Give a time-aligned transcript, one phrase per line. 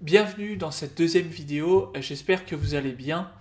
[0.00, 3.32] Bienvenue dans cette deuxième vidéo, j'espère que vous allez bien.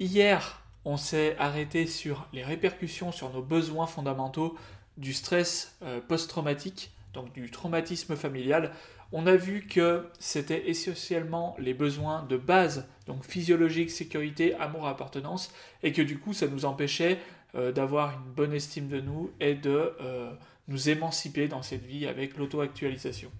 [0.00, 4.56] Hier, on s'est arrêté sur les répercussions sur nos besoins fondamentaux
[4.96, 8.72] du stress euh, post-traumatique, donc du traumatisme familial.
[9.12, 15.54] On a vu que c'était essentiellement les besoins de base, donc physiologique, sécurité, amour, appartenance,
[15.84, 17.20] et que du coup ça nous empêchait
[17.54, 20.32] euh, d'avoir une bonne estime de nous et de euh,
[20.66, 23.30] nous émanciper dans cette vie avec l'auto-actualisation.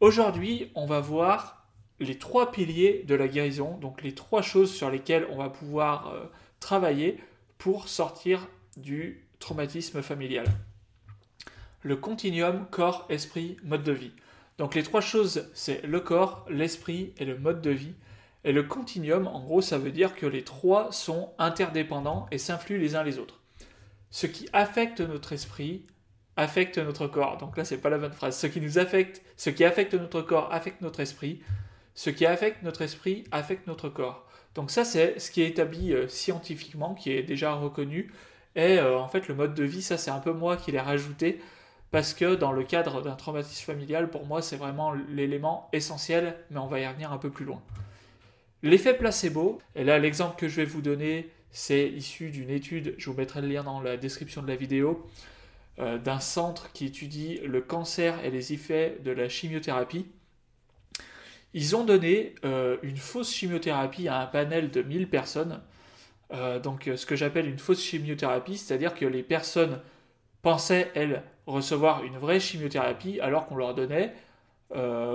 [0.00, 1.59] Aujourd'hui, on va voir
[2.00, 6.08] les trois piliers de la guérison, donc les trois choses sur lesquelles on va pouvoir
[6.08, 6.24] euh,
[6.58, 7.18] travailler
[7.58, 10.46] pour sortir du traumatisme familial.
[11.82, 14.12] Le continuum corps, esprit, mode de vie.
[14.58, 17.94] Donc les trois choses, c'est le corps, l'esprit et le mode de vie.
[18.44, 22.78] Et le continuum, en gros, ça veut dire que les trois sont interdépendants et s'influent
[22.78, 23.40] les uns les autres.
[24.10, 25.86] Ce qui affecte notre esprit
[26.36, 27.36] affecte notre corps.
[27.36, 28.38] Donc là, c'est pas la bonne phrase.
[28.38, 31.40] Ce qui nous affecte, ce qui affecte notre corps affecte notre esprit
[31.94, 34.26] ce qui affecte notre esprit affecte notre corps.
[34.54, 38.12] Donc ça, c'est ce qui est établi euh, scientifiquement, qui est déjà reconnu.
[38.56, 40.80] Et euh, en fait, le mode de vie, ça, c'est un peu moi qui l'ai
[40.80, 41.40] rajouté,
[41.90, 46.58] parce que dans le cadre d'un traumatisme familial, pour moi, c'est vraiment l'élément essentiel, mais
[46.58, 47.62] on va y revenir un peu plus loin.
[48.62, 53.10] L'effet placebo, et là, l'exemple que je vais vous donner, c'est issu d'une étude, je
[53.10, 55.06] vous mettrai le lien dans la description de la vidéo,
[55.78, 60.06] euh, d'un centre qui étudie le cancer et les effets de la chimiothérapie.
[61.54, 65.60] Ils ont donné euh, une fausse chimiothérapie à un panel de 1000 personnes.
[66.32, 69.80] Euh, donc euh, ce que j'appelle une fausse chimiothérapie, c'est-à-dire que les personnes
[70.42, 74.14] pensaient, elles, recevoir une vraie chimiothérapie alors qu'on leur donnait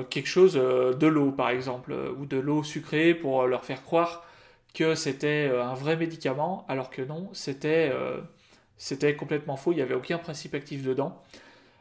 [0.10, 4.26] quelque chose de l'eau, par exemple, ou de l'eau sucrée pour leur faire croire
[4.74, 7.94] que c'était un vrai médicament, alors que non, c'était
[8.76, 11.22] c'était complètement faux, il n'y avait aucun principe actif dedans.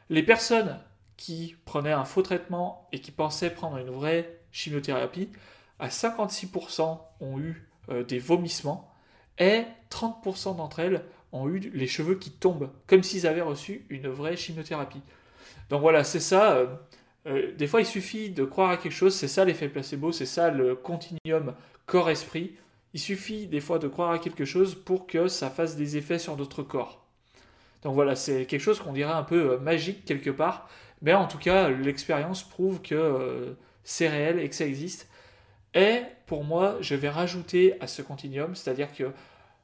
[0.09, 0.79] Les personnes
[1.17, 5.29] qui prenaient un faux traitement et qui pensaient prendre une vraie chimiothérapie,
[5.79, 8.89] à 56% ont eu euh, des vomissements
[9.37, 11.03] et 30% d'entre elles
[11.33, 15.01] ont eu les cheveux qui tombent, comme s'ils avaient reçu une vraie chimiothérapie.
[15.69, 16.53] Donc voilà, c'est ça.
[16.53, 16.67] Euh,
[17.27, 20.25] euh, des fois, il suffit de croire à quelque chose, c'est ça l'effet placebo, c'est
[20.25, 21.53] ça le continuum
[21.85, 22.55] corps-esprit.
[22.93, 26.19] Il suffit des fois de croire à quelque chose pour que ça fasse des effets
[26.19, 27.05] sur notre corps.
[27.83, 30.69] Donc voilà, c'est quelque chose qu'on dirait un peu magique quelque part,
[31.01, 33.55] mais en tout cas, l'expérience prouve que
[33.85, 35.07] c'est réel et que ça existe.
[35.73, 39.11] Et pour moi, je vais rajouter à ce continuum, c'est-à-dire que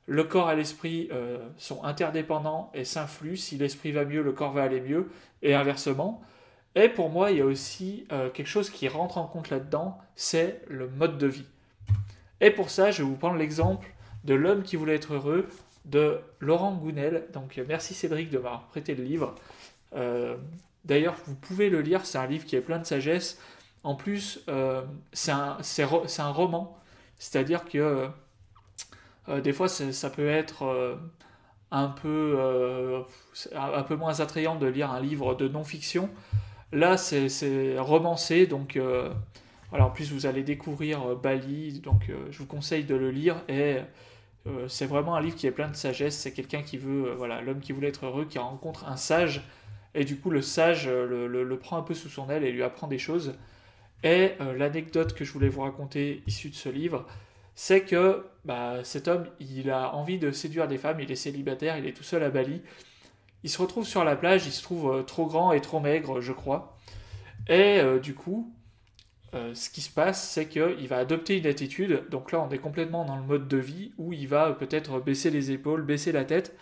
[0.08, 3.38] le corps et l'esprit euh, sont interdépendants et s'influent.
[3.38, 5.10] Si l'esprit va mieux, le corps va aller mieux,
[5.42, 6.22] et inversement.
[6.76, 9.98] Et pour moi, il y a aussi euh, quelque chose qui rentre en compte là-dedans,
[10.16, 11.46] c'est le mode de vie.
[12.40, 13.94] Et pour ça, je vais vous prendre l'exemple
[14.24, 15.48] de l'homme qui voulait être heureux
[15.86, 17.26] de Laurent Gounel.
[17.34, 19.36] Donc merci Cédric de m'avoir prêté le livre.
[19.96, 20.38] Euh,
[20.86, 23.40] d'ailleurs, vous pouvez le lire, c'est un livre qui est plein de sagesse.
[23.84, 26.78] En plus, euh, c'est un, roman,
[27.18, 28.10] c'est-à-dire que
[29.28, 30.96] euh, des fois ça peut être euh,
[31.72, 32.36] un, peu,
[33.96, 36.10] moins attrayant de lire un livre de non-fiction.
[36.72, 38.80] Là, c'est romancé, donc
[39.72, 43.80] en plus vous allez découvrir Bali, donc je vous conseille de le lire et
[44.68, 46.18] c'est vraiment un livre qui est plein de sagesse.
[46.18, 49.42] C'est quelqu'un qui veut, voilà, l'homme qui voulait être heureux, qui rencontre un sage
[49.96, 52.88] et du coup le sage le, prend un peu sous son aile et lui apprend
[52.88, 53.34] des choses.
[54.04, 57.06] Et euh, l'anecdote que je voulais vous raconter issue de ce livre,
[57.56, 61.78] c'est que bah, cet homme, il a envie de séduire des femmes, il est célibataire,
[61.78, 62.62] il est tout seul à Bali.
[63.44, 66.22] Il se retrouve sur la plage, il se trouve euh, trop grand et trop maigre,
[66.22, 66.78] je crois.
[67.48, 68.54] Et euh, du coup,
[69.54, 72.04] ce qui se passe, c'est qu'il va adopter une attitude.
[72.10, 75.30] Donc là, on est complètement dans le mode de vie où il va peut-être baisser
[75.30, 76.54] les épaules, baisser la tête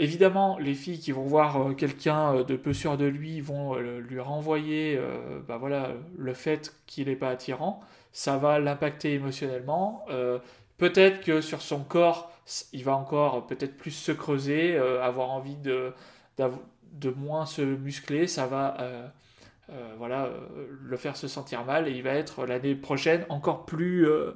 [0.00, 3.74] Évidemment, les filles qui vont voir euh, quelqu'un euh, de peu sûr de lui vont
[3.76, 4.98] euh, lui renvoyer
[5.46, 7.82] bah voilà, le fait qu'il n'est pas attirant.
[8.10, 10.06] Ça va l'impacter émotionnellement.
[10.78, 12.32] peut-être que sur son corps,
[12.72, 15.92] il va encore peut-être plus se creuser, avoir envie de,
[16.38, 18.26] de moins se muscler.
[18.26, 18.76] Ça va
[19.98, 20.30] voilà,
[20.82, 24.32] le faire se sentir mal et il va être l'année prochaine encore plus euh,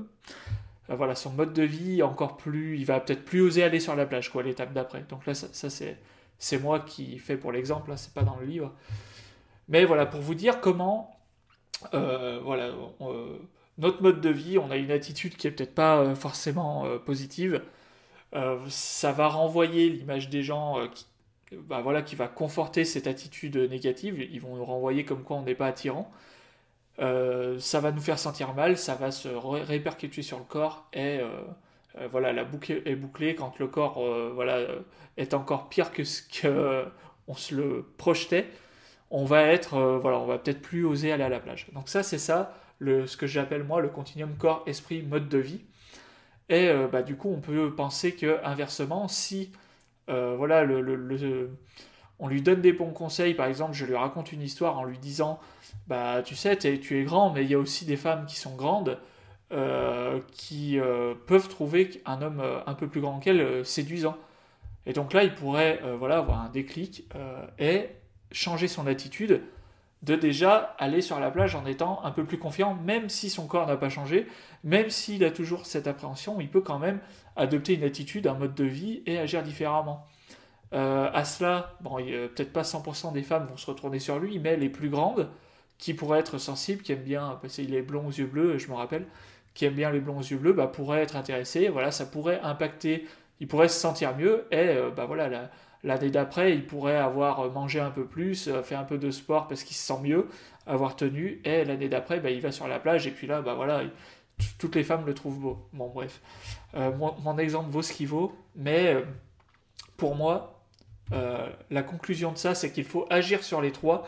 [0.88, 4.06] voilà, son mode de vie encore plus, il va peut-être plus oser aller sur la
[4.06, 5.04] plage, quoi, l'étape d'après.
[5.08, 8.72] Donc là, ça, c'est, moi qui fais pour l'exemple, là, c'est pas dans le livre.
[9.68, 11.18] Mais voilà, pour vous dire comment,
[11.94, 12.70] euh, voilà,
[13.00, 13.38] euh,
[13.78, 17.62] notre mode de vie, on a une attitude qui est peut-être pas forcément positive.
[18.68, 21.06] ça va renvoyer l'image des gens qui,
[21.52, 24.20] bah, voilà, qui va conforter cette attitude négative.
[24.20, 26.10] Ils vont nous renvoyer comme quoi on n'est pas attirant.
[27.00, 31.18] Euh, ça va nous faire sentir mal, ça va se répercuter sur le corps et
[31.18, 31.28] euh,
[31.98, 34.00] euh, voilà, la boucle est bouclée quand le corps
[34.32, 34.60] voilà,
[35.16, 38.48] est encore pire que ce qu'on se le projetait.
[39.10, 41.66] on va être, voilà, on va peut-être plus oser aller à la plage.
[41.72, 45.38] Donc ça, c'est ça, le, ce que j'appelle moi le continuum corps, esprit, mode de
[45.38, 45.60] vie.
[46.48, 49.52] Et bah, du coup, on peut penser que inversement, si
[50.08, 51.50] voilà, le,
[52.18, 54.98] on lui donne des bons conseils, par exemple, je lui raconte une histoire en lui
[54.98, 55.40] disant,
[55.88, 58.54] bah tu sais, tu es grand, mais il y a aussi des femmes qui sont
[58.54, 58.98] grandes.
[59.52, 64.16] Euh, qui euh, peuvent trouver un homme euh, un peu plus grand qu'elle séduisant.
[64.86, 67.08] Et donc là, il pourrait voilà, avoir un déclic
[67.58, 67.88] et
[68.32, 69.42] changer son attitude
[70.02, 73.46] de déjà aller sur la plage en étant un peu plus confiant, même si son
[73.46, 74.26] corps n'a pas changé,
[74.62, 77.00] même s'il a toujours cette appréhension, il peut quand même
[77.36, 80.06] adopter une attitude, un mode de vie et agir différemment.
[80.74, 84.68] À cela, bon, peut-être pas 100% des femmes vont se retourner sur lui, mais les
[84.68, 85.28] plus grandes,
[85.78, 88.68] qui pourraient être sensibles, qui aiment bien, parce qu'il est blond aux yeux bleus, je
[88.68, 89.06] me rappelle,
[89.54, 91.68] qui aime bien les blonds aux yeux bleus, bah, pourrait être intéressé.
[91.68, 93.06] Voilà, ça pourrait impacter,
[93.40, 94.46] il pourrait se sentir mieux.
[94.50, 95.50] Et euh, bah, voilà,
[95.82, 99.48] l'année d'après, il pourrait avoir mangé un peu plus, euh, fait un peu de sport
[99.48, 100.28] parce qu'il se sent mieux,
[100.66, 101.40] avoir tenu.
[101.44, 103.06] Et l'année d'après, bah, il va sur la plage.
[103.06, 103.82] Et puis là, bah, voilà,
[104.58, 105.68] toutes les femmes le trouvent beau.
[105.72, 106.20] Bon, bref.
[106.74, 108.34] Euh, mon, exemple vaut ce qu'il vaut.
[108.56, 108.96] Mais
[109.96, 110.53] pour moi,
[111.10, 114.06] la conclusion de ça, c'est qu'il faut agir sur les trois.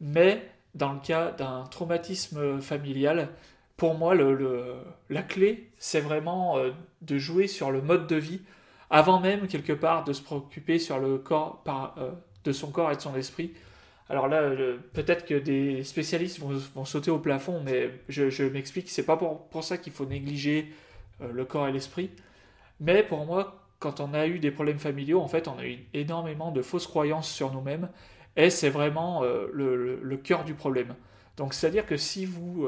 [0.00, 0.42] Mais
[0.74, 3.28] dans le cas d'un traumatisme familial,
[3.76, 4.14] pour moi,
[5.10, 6.70] la clé, c'est vraiment euh,
[7.02, 8.40] de jouer sur le mode de vie,
[8.90, 11.62] avant même, quelque part, de se préoccuper sur le corps,
[11.98, 12.10] euh,
[12.44, 13.52] de son corps et de son esprit.
[14.08, 14.50] Alors là,
[14.92, 19.64] peut-être que des spécialistes vont, sauter au plafond, mais je, m'explique, c'est pas pour, pour
[19.64, 20.72] ça qu'il faut négliger
[21.22, 22.10] euh, le corps et l'esprit.
[22.80, 25.78] Mais pour moi, quand on a eu des problèmes familiaux, en fait, on a eu
[25.94, 27.88] énormément de fausses croyances sur nous-mêmes,
[28.36, 30.96] et c'est vraiment le, le, cœur du problème.
[31.36, 32.66] Donc, c'est-à-dire que si vous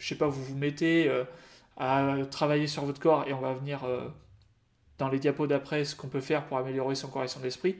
[0.00, 1.24] je sais pas, vous vous mettez euh,
[1.76, 4.08] à travailler sur votre corps et on va venir euh,
[4.98, 7.76] dans les diapos d'après ce qu'on peut faire pour améliorer son corps et son esprit.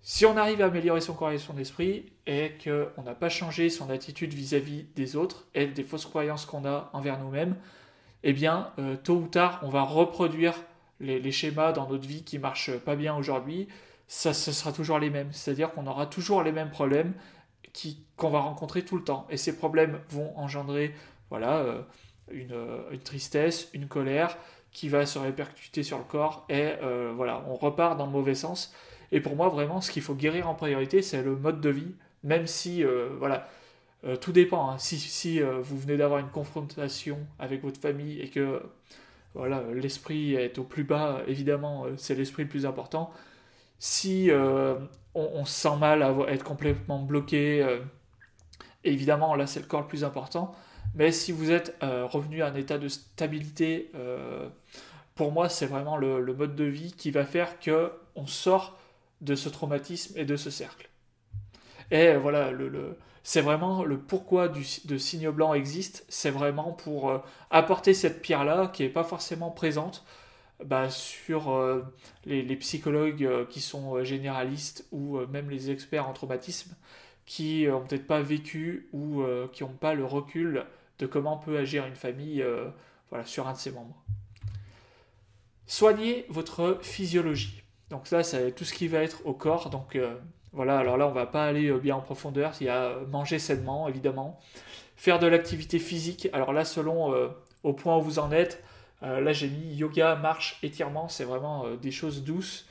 [0.00, 3.70] Si on arrive à améliorer son corps et son esprit et qu'on n'a pas changé
[3.70, 7.56] son attitude vis-à-vis des autres et des fausses croyances qu'on a envers nous-mêmes,
[8.24, 10.54] eh bien, euh, tôt ou tard, on va reproduire
[11.02, 13.68] les, schémas dans notre vie qui marchent pas bien aujourd'hui.
[14.08, 15.32] Ça, ce sera toujours les mêmes.
[15.32, 17.12] C'est-à-dire qu'on aura toujours les mêmes problèmes
[18.16, 19.26] qu'on va rencontrer tout le temps.
[19.30, 20.94] Et ces problèmes vont engendrer
[21.30, 21.82] voilà, euh,
[22.32, 24.36] euh, une, tristesse, une colère
[24.70, 26.44] qui va se répercuter sur le corps.
[26.48, 28.74] Et euh, voilà, on repart dans le mauvais sens.
[29.10, 31.94] Et pour moi, vraiment, ce qu'il faut guérir en priorité, c'est le mode de vie.
[32.22, 32.84] Même si,
[33.18, 33.48] voilà,
[34.20, 34.70] tout dépend.
[34.70, 34.78] Hein.
[34.78, 38.62] Si, si vous venez d'avoir une confrontation avec votre famille et que
[39.34, 43.10] voilà, l'esprit est au plus bas, évidemment, c'est l'esprit le plus important.
[43.78, 44.30] Si
[45.14, 47.62] on, se sent mal à être complètement bloqué.
[47.62, 47.80] Euh,
[48.84, 50.54] évidemment, là, c'est le corps le plus important.
[50.94, 54.48] Mais si vous êtes euh, revenu à un état de stabilité, euh,
[55.14, 58.78] pour moi, c'est vraiment le, mode de vie qui va faire que on sort
[59.20, 60.88] de ce traumatisme et de ce cercle.
[61.90, 67.94] Et voilà, le, c'est vraiment le pourquoi de signe blanc existe, c'est vraiment pour apporter
[67.94, 70.04] cette pierre-là qui n'est pas forcément présente
[70.64, 71.82] bah, sur euh,
[72.24, 76.74] les, psychologues euh, qui sont euh, généralistes ou même les experts en traumatisme
[77.26, 79.22] qui n'ont peut-être pas vécu ou
[79.52, 80.66] qui n'ont pas le recul
[80.98, 82.44] de comment peut agir une famille
[83.10, 84.02] voilà, sur un de ses membres.
[85.68, 87.61] Soignez votre physiologie.
[87.92, 89.70] Donc ça, c'est tout ce qui va être au corps.
[89.70, 89.96] Donc
[90.52, 92.52] voilà, alors là, on va pas aller bien en profondeur.
[92.60, 94.40] Il y a manger sainement, évidemment.
[94.96, 96.28] Faire de l'activité physique.
[96.32, 97.14] Alors là, selon
[97.62, 98.62] au point où vous en êtes,
[99.02, 101.08] euh, là, j'ai mis yoga, marche, étirement.
[101.08, 102.66] C'est vraiment euh, des choses douces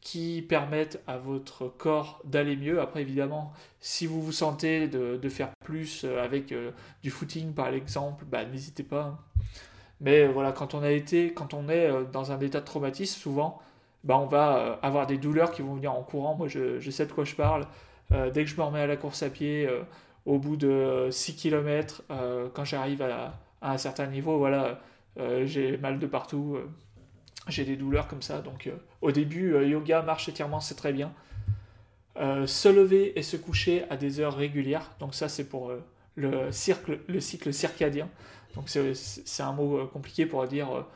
[0.00, 2.80] qui permettent à votre corps d'aller mieux.
[2.80, 6.52] Après, évidemment, si vous vous sentez de, faire plus euh, avec
[7.02, 9.02] du footing, par exemple, bah, n'hésitez pas.
[9.02, 9.18] Hein.
[10.00, 13.62] Mais voilà, quand on a été, quand on est dans un état de traumatisme, souvent,
[14.04, 16.34] bah, on va avoir des douleurs qui vont venir en courant.
[16.34, 17.66] Moi, je, sais de quoi je parle.
[18.10, 19.68] dès que je me remets à la course à pied,
[20.26, 22.02] au bout de 6 km,
[22.54, 24.80] quand j'arrive à, un certain niveau, voilà,
[25.18, 26.68] euh, j'ai mal de partout, euh,
[27.48, 28.40] j'ai des douleurs comme ça.
[28.40, 31.12] Donc euh, au début, yoga, marche, étirement, c'est très bien.
[32.16, 34.90] se lever et se coucher à des heures régulières.
[35.00, 35.72] Donc ça, c'est pour
[36.14, 36.50] le,
[37.08, 38.08] le cycle circadien.
[38.54, 40.86] Donc c'est un mot compliqué pour dire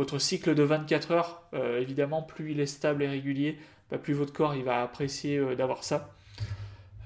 [0.00, 1.42] votre cycle de 24 heures.
[1.78, 3.58] évidemment, plus il est stable et régulier,
[3.90, 6.14] bah, plus votre corps il va apprécier d'avoir ça.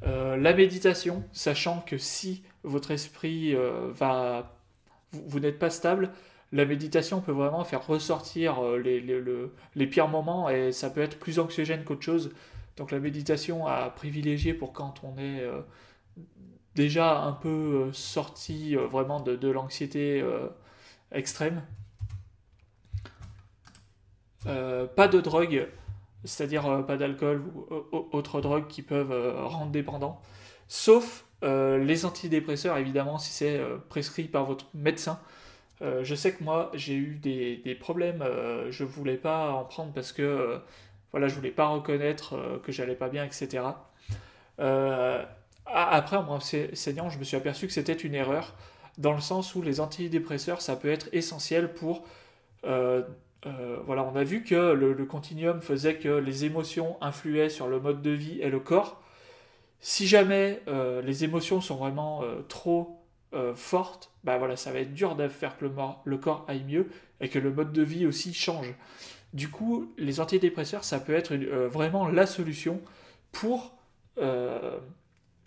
[0.03, 3.55] la méditation, sachant que si votre esprit
[3.93, 4.55] va
[5.15, 6.11] vous, n'êtes pas stable,
[6.53, 11.39] la méditation peut vraiment faire ressortir euh, les, pires moments et ça peut être plus
[11.39, 12.33] anxiogène qu'autre chose.
[12.77, 15.61] Donc la méditation à privilégier pour quand on est euh,
[16.75, 20.25] déjà un peu euh, sorti vraiment de l'anxiété
[21.13, 21.63] extrême.
[24.45, 25.69] Pas de drogue.
[26.25, 27.43] c'est-à-dire pas d'alcool
[27.93, 29.13] ou autres drogues qui peuvent
[29.45, 30.21] rendre dépendant,
[30.69, 33.61] sauf les antidépresseurs, évidemment, si c'est
[33.91, 35.21] prescrit par votre médecin.
[35.81, 38.25] je sais que moi, j'ai eu des, problèmes,
[38.71, 40.59] je voulais pas en prendre parce que
[41.13, 43.65] voilà, je voulais pas reconnaître que j'allais pas bien, etc.
[44.59, 48.55] après, en enseignant, je me suis aperçu que c'était une erreur
[48.99, 52.05] dans le sens où les antidépresseurs, ça peut être essentiel pour...
[53.47, 57.69] Euh, euh, voilà, on a vu que le, continuum faisait que les émotions influaient sur
[57.69, 59.01] le mode de vie et le corps.
[59.81, 63.01] Si jamais euh, les émotions sont vraiment trop
[63.57, 65.67] fortes, bah voilà, ça va être dur de faire que
[66.05, 66.89] le, corps aille mieux
[67.21, 68.73] et que le mode de vie aussi change.
[69.33, 72.81] Du coup, les antidépresseurs, ça peut être vraiment la solution
[73.33, 73.75] pour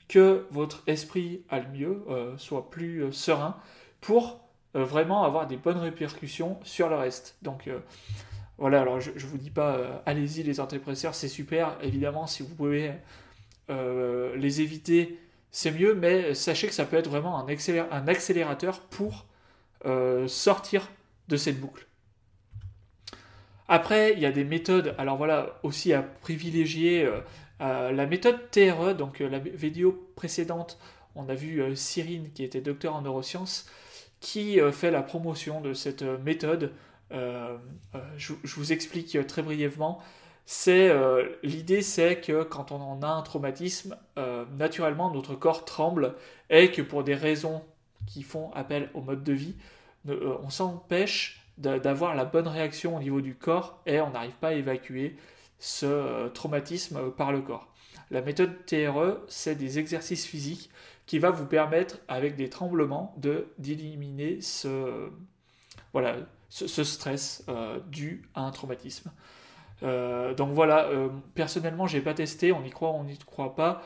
[0.07, 3.57] que votre esprit aille mieux, euh, soit plus euh, serein,
[4.01, 4.46] pour
[4.77, 7.35] euh, vraiment avoir des bonnes répercussions sur le reste.
[7.41, 7.69] Donc
[8.57, 12.55] voilà, alors je ne vous dis pas, allez-y les antidépresseurs, c'est super, évidemment, si vous
[12.55, 12.93] pouvez
[13.69, 15.19] les éviter,
[15.51, 17.45] c'est mieux, mais sachez que ça peut être vraiment un,
[17.91, 19.25] un accélérateur pour
[20.27, 20.89] sortir
[21.27, 21.85] de cette boucle.
[23.67, 27.07] Après, il y a des méthodes, alors voilà, aussi à privilégier
[27.61, 30.77] euh, la méthode TRE, donc euh, la vidéo précédente,
[31.15, 33.67] on a vu euh, Cyrine, qui était docteur en neurosciences,
[34.19, 36.73] qui fait la promotion de cette méthode.
[37.11, 40.01] Je, vous explique très brièvement.
[40.45, 40.91] C'est
[41.43, 43.95] l'idée, c'est que quand on a un traumatisme,
[44.57, 46.15] naturellement notre corps tremble
[46.49, 47.63] et que pour des raisons
[48.07, 49.55] qui font appel au mode de vie,
[50.07, 54.53] on s'empêche d'avoir la bonne réaction au niveau du corps et on n'arrive pas à
[54.53, 55.17] évacuer
[55.59, 57.67] ce euh, traumatisme par le corps.
[58.11, 60.69] La méthode TRE, c'est des exercices physiques
[61.07, 65.09] qui va vous permettre, avec des tremblements, de d'éliminer ce,
[65.93, 66.17] voilà,
[66.49, 69.11] ce, stress euh, dû à un traumatisme.
[69.83, 70.89] Euh, donc voilà,
[71.33, 73.81] personnellement, j'ai pas testé, on y croit, on n'y croit pas.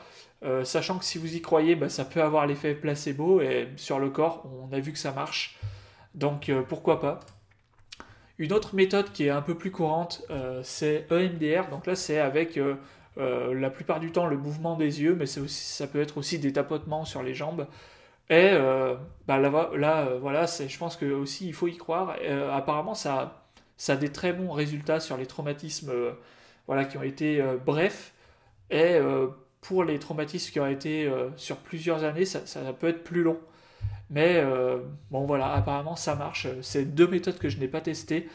[0.64, 4.10] sachant que si vous y croyez, bah, ça peut avoir l'effet placebo et sur le
[4.10, 5.58] corps, on a vu que ça marche.
[6.14, 7.20] Donc pourquoi pas
[8.42, 11.68] une autre méthode qui est un peu plus courante, euh, c'est EMDR.
[11.70, 12.58] Donc là, c'est avec
[13.18, 16.38] euh, euh, la plupart du temps le mouvement des yeux, mais ça peut être aussi
[16.38, 17.66] des tapotements sur les jambes.
[18.30, 18.52] Et
[19.26, 22.16] bah là, là voilà, je pense que aussi il faut y croire.
[22.52, 23.44] apparemment, ça,
[23.76, 25.92] ça a des très bons résultats sur les traumatismes
[26.66, 28.14] voilà, qui ont été brefs.
[28.70, 28.98] Et
[29.60, 32.40] pour les traumatismes qui ont été sur plusieurs années, ça,
[32.72, 33.38] peut être plus long.
[34.12, 34.78] Mais euh,
[35.10, 36.46] bon voilà, apparemment ça marche.
[36.60, 38.28] C'est deux méthodes que je n'ai pas testées.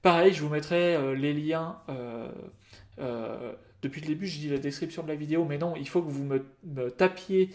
[0.00, 1.78] Pareil, je vous mettrai euh, les liens.
[1.88, 3.52] Euh,
[3.84, 6.10] depuis le début, je dis la description de la vidéo, mais non, il faut que
[6.10, 7.50] vous me, tapiez,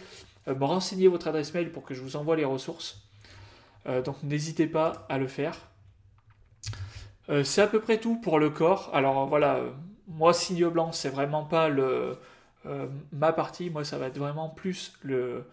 [0.47, 3.01] me renseigniez votre adresse mail pour que je vous envoie les ressources.
[4.05, 5.67] donc n'hésitez pas à le faire.
[7.43, 8.89] c'est à peu près tout pour le corps.
[8.93, 9.61] Alors voilà,
[10.07, 12.17] moi signe blanc, c'est vraiment pas le
[13.11, 13.69] ma partie.
[13.69, 15.43] Moi, ça va être vraiment plus le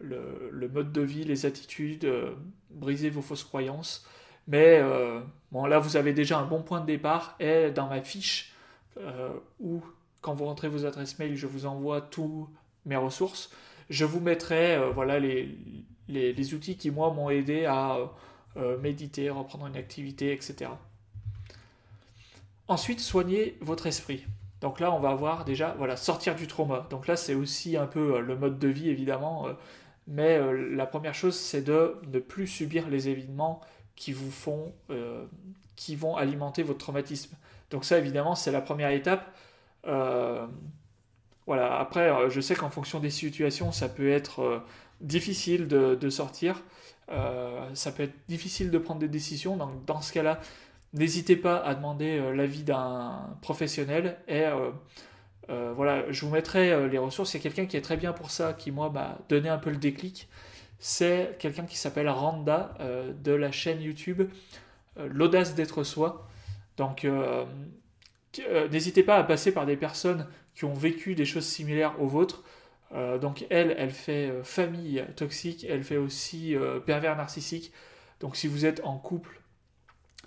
[0.00, 2.32] le, mode de vie, les attitudes, euh,
[2.70, 4.06] briser vos fausses croyances.
[4.48, 5.20] Mais euh,
[5.52, 7.36] bon, là, vous avez déjà un bon point de départ.
[7.40, 8.52] Et dans ma fiche,
[8.98, 9.82] euh, où
[10.20, 12.48] quand vous rentrez vos adresses mail, je vous envoie tous
[12.86, 13.50] mes ressources,
[13.88, 15.56] je vous mettrai voilà, les,
[16.08, 17.98] les, outils qui, moi, m'ont aidé à
[18.80, 20.70] méditer, reprendre une activité, etc.
[22.68, 24.24] Ensuite, soignez votre esprit.
[24.60, 26.86] Donc là, on va voir déjà, voilà, sortir du trauma.
[26.90, 29.48] Donc là, c'est aussi un peu le mode de vie, évidemment.
[30.06, 33.60] Mais euh, la première chose, c'est de ne plus subir les événements
[33.96, 35.24] qui vous font, euh,
[35.76, 37.36] qui vont alimenter votre traumatisme.
[37.70, 39.32] Donc ça, évidemment, c'est la première étape.
[39.86, 40.46] Euh,
[41.46, 41.78] voilà.
[41.78, 44.62] Après, je sais qu'en fonction des situations, ça peut être
[45.00, 46.62] difficile de, sortir.
[47.08, 49.56] ça peut être difficile de prendre des décisions.
[49.56, 50.40] Donc dans ce cas-là,
[50.92, 54.44] n'hésitez pas à demander l'avis d'un professionnel et
[55.50, 57.34] euh, voilà, je vous mettrai euh, les ressources.
[57.34, 59.58] Il y a quelqu'un qui est très bien pour ça, qui moi m'a donné un
[59.58, 60.28] peu le déclic.
[60.78, 64.22] C'est quelqu'un qui s'appelle Randa euh, de la chaîne YouTube
[64.96, 66.28] L'audace d'être soi.
[66.76, 67.06] Donc
[68.70, 72.42] n'hésitez pas à passer par des personnes qui ont vécu des choses similaires aux vôtres.
[73.20, 76.54] donc elle, elle fait famille toxique, elle fait aussi
[76.86, 77.72] pervers narcissique.
[78.20, 79.40] Donc si vous êtes en couple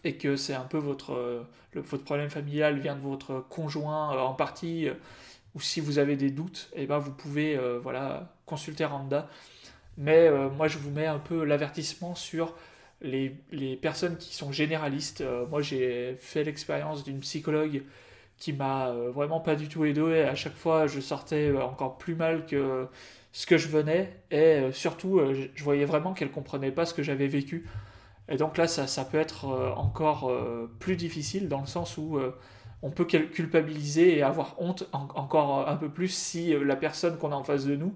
[0.03, 1.43] et que c'est un peu votre, euh,
[1.75, 4.93] votre problème familial vient de votre conjoint euh, en partie, euh,
[5.55, 9.29] ou si vous avez des doutes, eh ben vous pouvez voilà, consulter Randa.
[9.97, 12.55] Mais moi, je vous mets un peu l'avertissement sur
[13.01, 15.23] les, les, personnes qui sont généralistes.
[15.49, 17.83] moi, j'ai fait l'expérience d'une psychologue
[18.37, 20.01] qui m'a vraiment pas du tout aidé.
[20.01, 22.87] Et à chaque fois, je sortais encore plus mal que
[23.31, 24.13] ce que je venais.
[24.31, 25.21] Et surtout,
[25.53, 27.65] je voyais vraiment qu'elle comprenait pas ce que j'avais vécu.
[28.29, 32.17] Et donc là, ça, peut être euh, encore euh, plus difficile dans le sens où,
[32.17, 32.37] euh,
[32.81, 37.35] on peut culpabiliser et avoir honte encore un peu plus si la personne qu'on a
[37.35, 37.95] en face de nous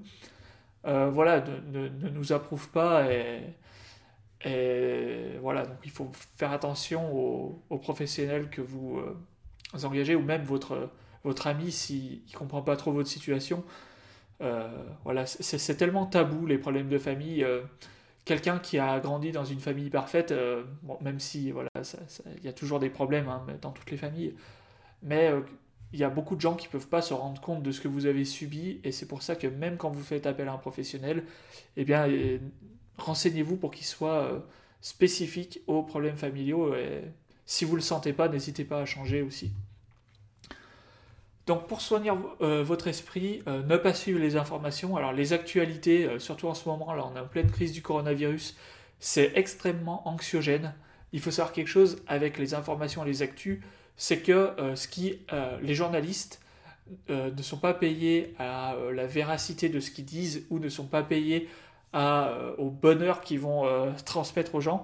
[0.85, 3.05] voilà, ne, nous approuve pas
[4.45, 9.01] et, voilà, donc il faut faire attention aux, professionnels que vous,
[9.83, 10.89] engagez ou même votre,
[11.23, 13.63] votre ami s'il ne comprend pas trop votre situation.
[15.03, 17.45] voilà, c'est tellement tabou les problèmes de famille
[18.27, 20.63] quelqu'un qui a grandi dans une famille parfaite, euh,
[21.01, 21.69] même si voilà,
[22.37, 24.35] il y a toujours des problèmes hein, dans toutes les familles,
[25.01, 25.41] mais euh,
[25.93, 27.79] il y a beaucoup de gens qui ne peuvent pas se rendre compte de ce
[27.79, 30.53] que vous avez subi, et c'est pour ça que même quand vous faites appel à
[30.53, 31.23] un professionnel,
[31.77, 32.37] eh bien, euh,
[32.97, 34.43] renseignez-vous pour qu'il soit
[34.81, 36.73] spécifique aux problèmes familiaux,
[37.45, 39.51] si vous ne le sentez pas, n'hésitez pas à changer aussi.
[41.47, 42.11] Donc pour soigner
[42.41, 44.97] euh, votre esprit, euh, ne pas suivre les informations.
[44.97, 47.81] Alors les actualités, euh, surtout en ce moment, là on est en pleine crise du
[47.81, 48.57] coronavirus,
[48.99, 50.75] c'est extrêmement anxiogène.
[51.13, 53.59] Il faut savoir quelque chose avec les informations et les actus,
[53.95, 55.21] c'est que ce qui,
[55.61, 56.41] les journalistes
[57.07, 61.01] ne sont pas payés à la véracité de ce qu'ils disent ou ne sont pas
[61.01, 61.47] payés
[61.93, 64.83] au bonheur qu'ils vont transmettre aux gens.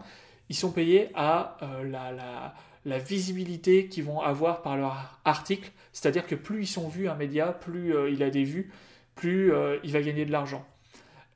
[0.49, 2.53] Ils sont payés à la
[2.85, 5.71] la visibilité qu'ils vont avoir par leur article.
[5.93, 8.71] C'est-à-dire que plus ils sont vus, un média, plus euh, il a des vues,
[9.15, 10.65] plus euh, il va gagner de l'argent.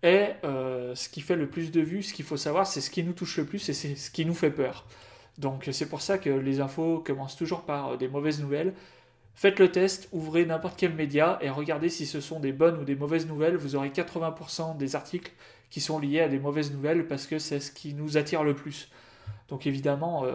[0.03, 2.89] Et euh, ce qui fait le plus de vues, ce qu'il faut savoir, c'est ce
[2.89, 4.85] qui nous touche le plus et c'est ce qui nous fait peur.
[5.37, 8.73] Donc c'est pour ça que les infos commencent toujours par des mauvaises nouvelles.
[9.35, 12.83] Faites le test, ouvrez n'importe quel média et regardez si ce sont des bonnes ou
[12.83, 13.55] des mauvaises nouvelles.
[13.55, 15.31] Vous aurez 80% des articles
[15.69, 18.55] qui sont liés à des mauvaises nouvelles parce que c'est ce qui nous attire le
[18.55, 18.89] plus.
[19.49, 20.25] Donc évidemment,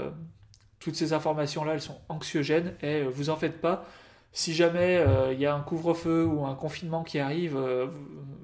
[0.83, 3.87] toutes ces informations-là, elles sont anxiogènes et euh, vous en faites pas.
[4.33, 7.87] Si jamais euh, il y a un couvre-feu ou un confinement qui arrive, euh,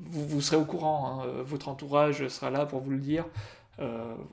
[0.05, 1.23] vous, serez au courant.
[1.23, 1.27] Hein.
[1.45, 3.27] votre entourage sera là pour vous le dire.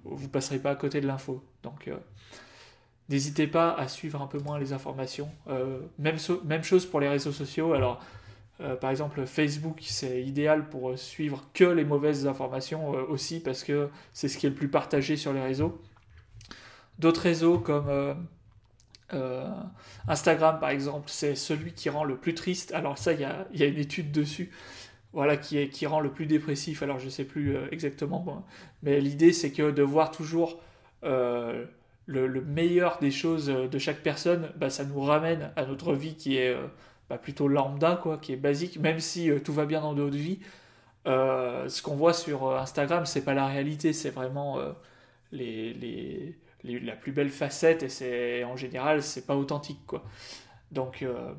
[0.03, 1.43] vous passerez pas à côté de l'info.
[1.63, 1.89] Donc
[3.09, 5.29] n'hésitez pas à suivre un peu moins les informations.
[5.99, 7.73] même, même chose pour les réseaux sociaux.
[7.73, 8.01] Alors
[8.79, 14.27] par exemple, Facebook, c'est idéal pour suivre que les mauvaises informations aussi parce que c'est
[14.27, 15.81] ce qui est le plus partagé sur les réseaux.
[16.99, 18.13] D'autres réseaux comme euh,
[19.13, 19.49] euh,
[20.07, 22.73] Instagram, par exemple, c'est celui qui rend le plus triste.
[22.73, 24.51] Alors ça, il y a, une étude dessus.
[25.11, 26.83] Voilà, qui, est, qui rend le plus dépressif.
[26.83, 28.45] Alors je ne sais plus euh, exactement,
[28.83, 30.59] mais l'idée c'est que de voir toujours
[31.03, 36.37] le, meilleur des choses de chaque personne, bah, ça nous ramène à notre vie qui
[36.37, 36.55] est
[37.09, 40.39] bah, plutôt lambda, quoi, qui est basique, même si tout va bien dans notre vie.
[41.05, 44.59] ce qu'on voit sur Instagram, c'est pas la réalité, c'est vraiment
[46.65, 50.03] la plus belle facette et c'est en général c'est pas authentique quoi.
[50.71, 51.33] Donc euh,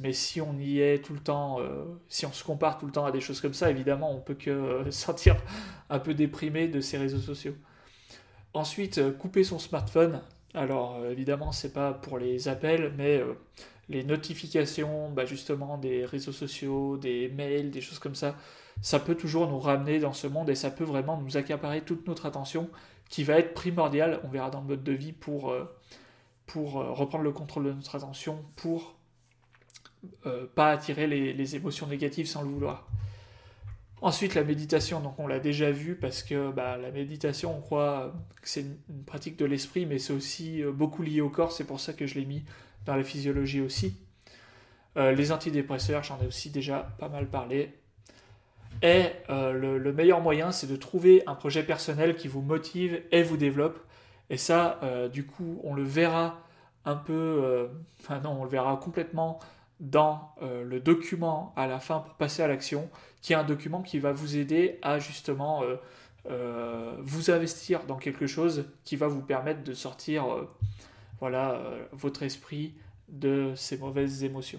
[0.00, 2.92] mais si on y est tout le temps, euh, si on se compare tout le
[2.92, 5.36] temps à des choses comme ça, évidemment on peut que euh, sentir
[5.90, 7.54] un peu déprimé de ces réseaux sociaux.
[8.54, 10.20] Ensuite, couper son smartphone.
[10.54, 13.22] Alors évidemment c'est pas pour les appels, mais
[13.92, 18.36] les notifications, bah, justement des réseaux sociaux, des mails, des choses comme ça,
[18.80, 22.06] ça peut toujours nous ramener dans ce monde et ça peut vraiment nous accaparer toute
[22.06, 22.70] notre attention
[23.12, 25.64] qui va être primordial, on verra dans le mode de vie, pour, euh,
[26.46, 28.96] pour euh, reprendre le contrôle de notre attention, pour
[30.24, 32.88] euh, pas attirer les, émotions négatives sans le vouloir.
[34.00, 38.14] Ensuite, la méditation, donc on l'a déjà vu parce que bah, la méditation, on croit
[38.40, 41.80] que c'est une, pratique de l'esprit, mais c'est aussi beaucoup lié au corps, c'est pour
[41.80, 42.42] ça que je l'ai mis
[42.86, 43.96] dans la physiologie aussi.
[44.96, 47.82] les antidépresseurs, j'en ai aussi déjà pas mal parlé.
[48.82, 53.22] Et euh, le, meilleur moyen, c'est de trouver un projet personnel qui vous motive et
[53.22, 53.78] vous développe.
[54.30, 56.40] Et ça, euh, du coup, on le verra
[56.84, 57.68] un peu, euh,
[58.00, 59.38] enfin non, on le verra complètement
[59.78, 62.88] dans le document à la fin pour passer à l'action,
[63.20, 65.64] qui est un document qui va vous aider à justement
[67.00, 70.46] vous investir dans quelque chose qui va vous permettre de sortir,
[71.22, 72.74] voilà, votre esprit
[73.06, 74.58] de ces mauvaises émotions.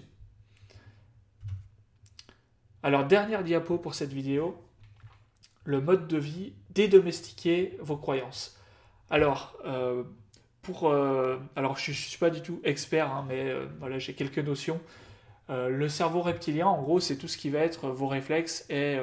[2.82, 4.56] Alors, dernière diapo pour cette vidéo,
[5.64, 8.58] le mode de vie, dédomestiquer vos croyances.
[9.10, 10.04] Alors, euh,
[10.62, 14.38] pour, euh, alors je ne suis pas du tout expert, hein, mais euh, j'ai quelques
[14.38, 14.80] notions.
[15.50, 18.96] le cerveau reptilien, en gros, c'est tout ce qui va être vos réflexes et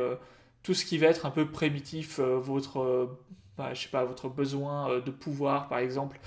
[0.63, 3.15] tout ce qui va être un peu primitif, votre,
[3.55, 6.19] bah, je sais pas, votre besoin de pouvoir, par exemple,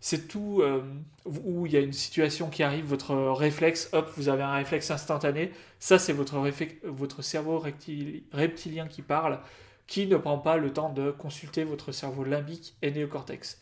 [0.00, 0.82] c'est tout euh,
[1.26, 4.90] où il y a une situation qui arrive, votre réflexe, hop, vous avez un réflexe
[4.90, 5.52] instantané.
[5.78, 6.38] Ça, c'est votre,
[6.84, 7.62] votre cerveau
[8.32, 9.40] reptilien qui parle,
[9.86, 13.60] qui ne prend pas le temps de consulter votre cerveau limbique et néocortex.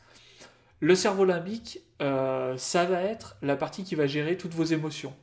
[0.80, 5.14] Le cerveau limbique, euh, ça va être la partie qui va gérer toutes vos émotions.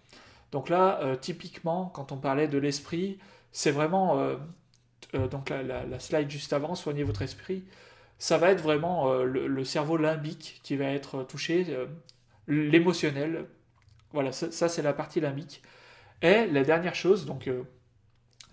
[0.52, 3.20] Donc là, euh, typiquement, quand on parlait de l'esprit,
[3.54, 4.20] c'est vraiment
[5.32, 7.64] donc la, slide juste avant, soignez votre esprit
[8.18, 11.86] ça va être vraiment euh, le, cerveau limbique qui va être touché, euh,
[12.48, 13.46] l'émotionnel,
[14.14, 15.62] Voilà, ça, c'est la partie limbique.
[16.22, 17.50] Et la dernière chose, donc,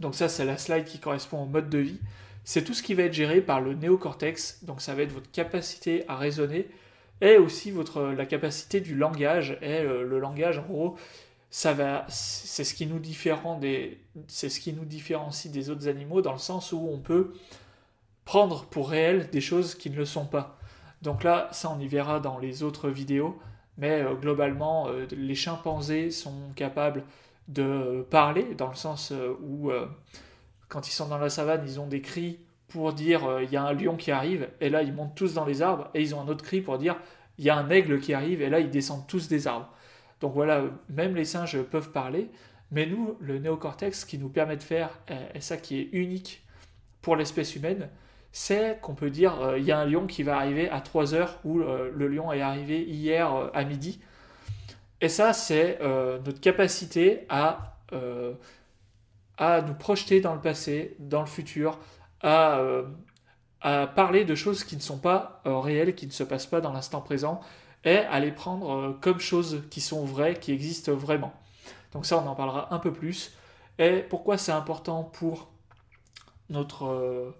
[0.00, 2.00] donc ça c'est la slide qui correspond au mode de vie,
[2.44, 5.30] c'est tout ce qui va être géré par le néocortex, donc ça va être votre
[5.30, 6.68] capacité à raisonner,
[7.20, 10.96] et aussi votre, la capacité du langage, et le langage en gros,
[11.52, 13.60] ça va, c'est ce qui nous différencie
[15.52, 17.34] des autres animaux dans le sens où on peut
[18.24, 20.58] prendre pour réel des choses qui ne le sont pas.
[21.02, 23.38] Donc là, ça on y verra dans les autres vidéos,
[23.76, 27.04] mais euh, globalement, euh, les chimpanzés sont capables
[27.48, 29.70] de parler dans le sens euh, où
[30.68, 33.62] quand ils sont dans la savane, ils ont des cris pour dire il y a
[33.62, 36.20] un lion qui arrive, et là ils montent tous dans les arbres, et ils ont
[36.20, 36.96] un autre cri pour dire
[37.38, 39.68] il y a un aigle qui arrive, et là ils descendent tous des arbres.
[40.20, 42.30] Donc voilà, même les singes peuvent parler,
[42.70, 44.98] mais nous, le néocortex, qui nous permet de faire,
[45.34, 46.42] et ça qui est unique
[47.02, 47.90] pour l'espèce humaine,
[48.32, 51.14] c'est qu'on peut dire, euh, il y a un lion qui va arriver à 3
[51.14, 54.00] heures, ou euh, le lion est arrivé hier euh, à midi.
[55.02, 55.80] Et ça, c'est
[56.24, 57.76] notre capacité à,
[59.36, 61.80] à nous projeter dans le passé, dans le futur,
[62.20, 62.60] à,
[63.62, 66.72] à parler de choses qui ne sont pas réelles, qui ne se passent pas dans
[66.72, 67.40] l'instant présent,
[67.82, 71.32] et à les prendre comme choses qui sont vraies, qui existent vraiment.
[71.94, 73.32] Donc ça, on en parlera un peu plus.
[73.80, 75.50] Et pourquoi c'est important pour
[76.48, 77.34] notre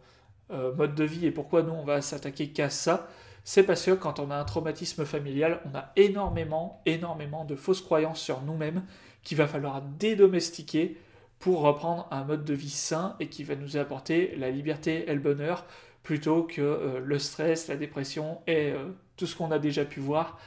[0.52, 3.08] euh, euh, mode de vie et pourquoi nous, on va s'attaquer qu'à ça
[3.44, 7.80] c'est parce que quand on a un traumatisme familial, on a énormément, énormément de fausses
[7.80, 8.84] croyances sur nous-mêmes
[9.24, 10.96] qu'il va falloir dédomestiquer
[11.40, 15.12] pour reprendre un mode de vie sain et qui va nous apporter la liberté et
[15.12, 15.66] le bonheur
[16.04, 18.74] plutôt que le stress, la dépression et
[19.16, 20.38] tout ce qu'on a déjà pu voir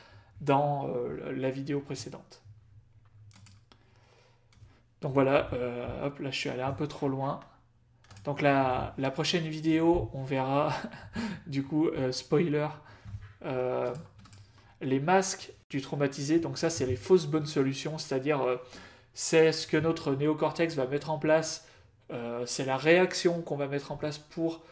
[0.42, 2.42] dans euh, la vidéo précédente.
[5.02, 7.40] Donc voilà, euh, hop, là je suis allé un peu trop loin.
[8.26, 10.74] Donc la, la prochaine vidéo, on verra,
[11.48, 12.68] du coup, euh, spoiler,
[14.82, 16.40] les masques du traumatisé.
[16.40, 18.42] Donc ça, c'est les fausses bonnes solutions, c'est-à-dire
[19.14, 21.68] c'est ce que notre néocortex va mettre en place,
[22.46, 24.64] c'est la réaction qu'on va mettre en place pour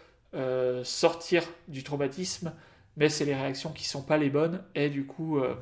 [0.84, 2.52] sortir du traumatisme
[2.98, 4.62] mais c'est les réactions qui sont pas les bonnes.
[4.76, 5.56] Et du coup, euh,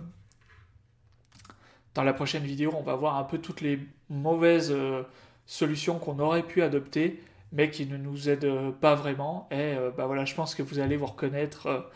[1.93, 5.03] dans la prochaine vidéo, on va voir un peu toutes les mauvaises euh,
[5.45, 9.47] solutions qu'on aurait pu adopter, mais qui ne nous aident pas vraiment.
[9.51, 11.89] Et euh, bah voilà, je pense que vous allez vous reconnaître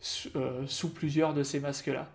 [0.00, 2.08] sous plusieurs de ces masques-là.